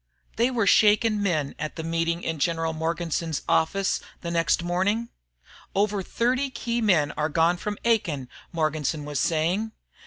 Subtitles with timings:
[0.35, 5.09] They were shaken men at the meeting in General Morganson's office the next morning.
[5.75, 9.73] "Over 30 key men gone from Aiken," Morganson was saying.